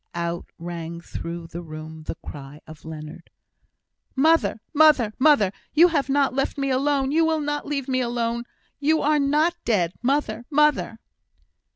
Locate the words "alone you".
6.71-7.23, 8.01-9.03